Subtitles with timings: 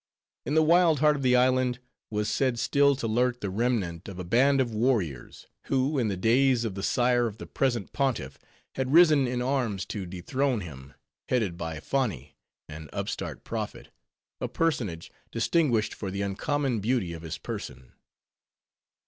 [0.47, 1.77] In the wild heart of the island,
[2.09, 6.17] was said still to lurk the remnant of a band of warriors, who, in the
[6.17, 8.39] days of the sire of the present pontiff,
[8.73, 10.95] had risen in arms to dethrone him,
[11.29, 12.31] headed by Foni,
[12.67, 13.89] an upstart prophet,
[14.39, 17.91] a personage distinguished for the uncommon beauty of his person.